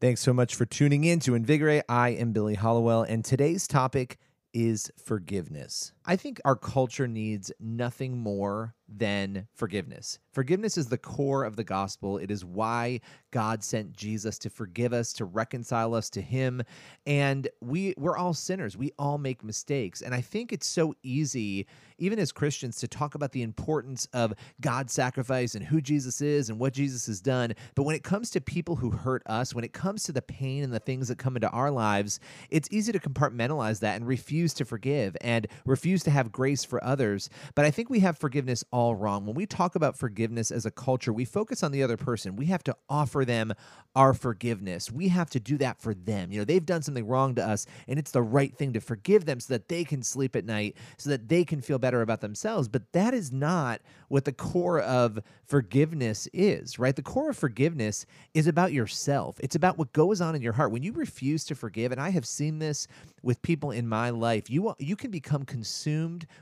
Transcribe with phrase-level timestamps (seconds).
[0.00, 1.82] Thanks so much for tuning in to Invigorate.
[1.88, 4.16] I am Billy Hallowell, and today's topic
[4.54, 5.92] is forgiveness.
[6.08, 10.18] I think our culture needs nothing more than forgiveness.
[10.32, 12.16] Forgiveness is the core of the gospel.
[12.16, 13.00] It is why
[13.30, 16.62] God sent Jesus to forgive us, to reconcile us to him.
[17.06, 18.76] And we we're all sinners.
[18.76, 20.00] We all make mistakes.
[20.00, 21.66] And I think it's so easy
[21.98, 26.48] even as Christians to talk about the importance of God's sacrifice and who Jesus is
[26.48, 27.52] and what Jesus has done.
[27.74, 30.62] But when it comes to people who hurt us, when it comes to the pain
[30.62, 34.54] and the things that come into our lives, it's easy to compartmentalize that and refuse
[34.54, 37.28] to forgive and refuse to have grace for others.
[37.54, 39.26] But I think we have forgiveness all wrong.
[39.26, 42.36] When we talk about forgiveness as a culture, we focus on the other person.
[42.36, 43.52] We have to offer them
[43.94, 44.90] our forgiveness.
[44.90, 46.30] We have to do that for them.
[46.30, 49.24] You know, they've done something wrong to us, and it's the right thing to forgive
[49.24, 52.20] them so that they can sleep at night, so that they can feel better about
[52.20, 52.68] themselves.
[52.68, 56.94] But that is not what the core of forgiveness is, right?
[56.94, 59.36] The core of forgiveness is about yourself.
[59.40, 60.70] It's about what goes on in your heart.
[60.70, 62.86] When you refuse to forgive, and I have seen this
[63.22, 65.87] with people in my life, you you can become consumed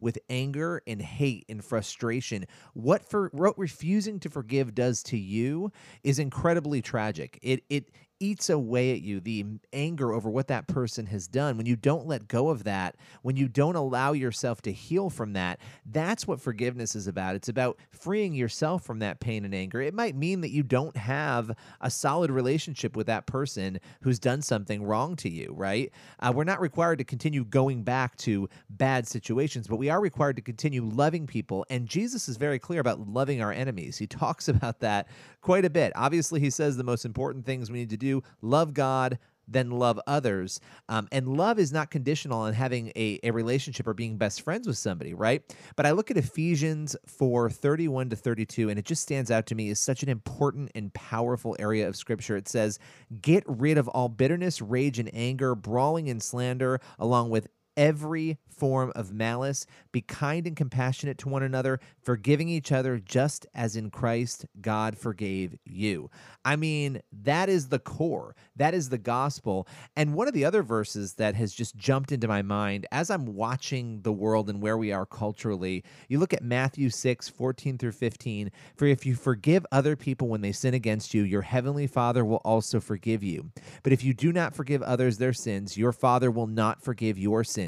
[0.00, 2.46] with anger and hate and frustration.
[2.74, 7.38] What for what refusing to forgive does to you is incredibly tragic.
[7.42, 11.66] It it eats away at you the anger over what that person has done when
[11.66, 15.58] you don't let go of that when you don't allow yourself to heal from that
[15.86, 17.34] that's what forgiveness is about.
[17.34, 19.80] It's about freeing yourself from that pain and anger.
[19.80, 24.42] It might mean that you don't have a solid relationship with that person who's done
[24.42, 25.92] something wrong to you right?
[26.20, 30.36] Uh, we're not required to continue going back to bad situations but we are required
[30.36, 33.98] to continue loving people and jesus is very clear about loving our enemies.
[33.98, 35.08] He talks about that
[35.40, 35.92] quite a bit.
[35.96, 38.09] Obviously he says the most important things we need to do
[38.42, 39.18] love God,
[39.50, 40.60] then love others.
[40.88, 44.66] Um, and love is not conditional on having a, a relationship or being best friends
[44.66, 45.42] with somebody, right?
[45.76, 49.54] But I look at Ephesians 4 31 to 32, and it just stands out to
[49.54, 52.36] me as such an important and powerful area of scripture.
[52.36, 52.78] It says,
[53.20, 58.92] Get rid of all bitterness, rage, and anger, brawling and slander, along with every form
[58.94, 59.66] of malice.
[59.90, 64.98] Be kind and compassionate to one another, forgiving each other just as in Christ God
[64.98, 66.10] forgave you.
[66.44, 68.36] I mean, that is the core.
[68.56, 69.66] That is the gospel.
[69.96, 73.34] And one of the other verses that has just jumped into my mind as I'm
[73.34, 77.92] watching the world and where we are culturally, you look at Matthew 6, 14 through
[77.92, 78.50] 15.
[78.76, 82.42] For if you forgive other people when they sin against you, your heavenly Father will
[82.44, 83.50] also forgive you.
[83.82, 87.42] But if you do not forgive others their sins, your Father will not forgive your
[87.44, 87.59] sins.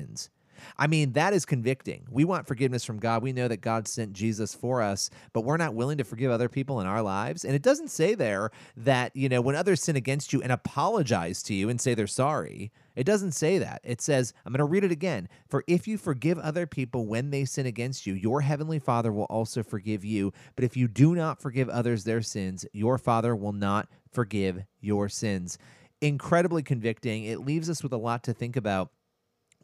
[0.79, 2.07] I mean, that is convicting.
[2.11, 3.23] We want forgiveness from God.
[3.23, 6.49] We know that God sent Jesus for us, but we're not willing to forgive other
[6.49, 7.45] people in our lives.
[7.45, 11.43] And it doesn't say there that, you know, when others sin against you and apologize
[11.45, 13.81] to you and say they're sorry, it doesn't say that.
[13.85, 15.29] It says, I'm going to read it again.
[15.49, 19.25] For if you forgive other people when they sin against you, your heavenly Father will
[19.25, 20.33] also forgive you.
[20.57, 25.09] But if you do not forgive others their sins, your Father will not forgive your
[25.09, 25.59] sins.
[26.01, 27.25] Incredibly convicting.
[27.25, 28.91] It leaves us with a lot to think about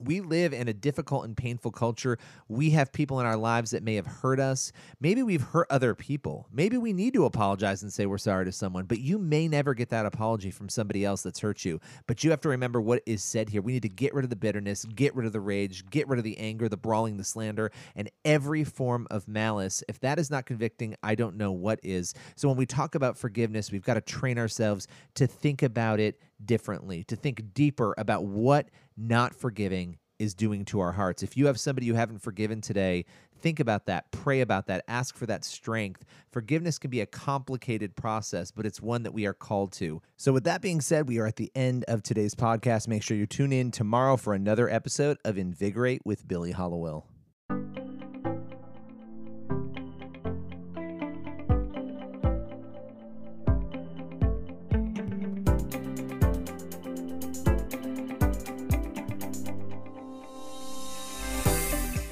[0.00, 2.18] we live in a difficult and painful culture.
[2.48, 4.72] We have people in our lives that may have hurt us.
[5.00, 6.46] Maybe we've hurt other people.
[6.52, 9.74] Maybe we need to apologize and say we're sorry to someone, but you may never
[9.74, 11.80] get that apology from somebody else that's hurt you.
[12.06, 13.62] But you have to remember what is said here.
[13.62, 16.18] We need to get rid of the bitterness, get rid of the rage, get rid
[16.18, 19.82] of the anger, the brawling, the slander, and every form of malice.
[19.88, 22.14] If that is not convicting, I don't know what is.
[22.36, 26.20] So when we talk about forgiveness, we've got to train ourselves to think about it
[26.44, 31.22] differently, to think deeper about what not forgiving is doing to our hearts.
[31.22, 33.04] If you have somebody you haven't forgiven today,
[33.40, 36.04] think about that, pray about that, ask for that strength.
[36.32, 40.02] Forgiveness can be a complicated process, but it's one that we are called to.
[40.16, 42.88] So, with that being said, we are at the end of today's podcast.
[42.88, 47.06] Make sure you tune in tomorrow for another episode of Invigorate with Billy Hallowell.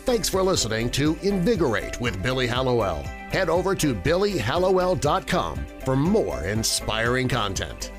[0.06, 3.02] Thanks for listening to Invigorate with Billy Hallowell.
[3.32, 7.90] Head over to billyhallowell.com for more inspiring content.